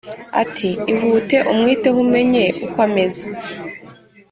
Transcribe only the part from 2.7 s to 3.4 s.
ameze